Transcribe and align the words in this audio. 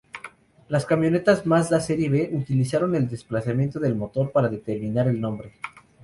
Las 0.67 0.87
camionetas 0.87 1.45
Mazda 1.45 1.79
Serie 1.79 2.09
B 2.09 2.31
utilizaron 2.33 2.95
el 2.95 3.07
desplazamiento 3.07 3.79
del 3.79 3.93
motor 3.95 4.31
para 4.31 4.49
determinar 4.49 5.07
el 5.07 5.21
nombre. 5.21 5.53